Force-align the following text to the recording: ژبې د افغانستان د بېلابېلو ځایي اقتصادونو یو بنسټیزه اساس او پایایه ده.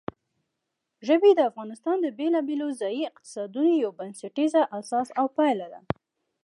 ژبې 1.07 1.31
د 1.35 1.39
افغانستان 1.49 1.97
د 2.01 2.07
بېلابېلو 2.17 2.67
ځایي 2.81 3.01
اقتصادونو 3.09 3.71
یو 3.83 3.91
بنسټیزه 3.99 4.61
اساس 4.79 5.07
او 5.19 5.25
پایایه 5.35 5.67
ده. 5.73 5.81